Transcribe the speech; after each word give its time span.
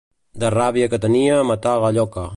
De 0.43 0.49
ràbia 0.53 0.87
que 0.95 1.01
tenia, 1.05 1.39
matà 1.51 1.79
la 1.85 1.95
lloca. 1.99 2.29